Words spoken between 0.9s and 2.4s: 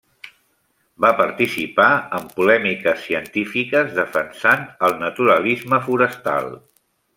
Va participar en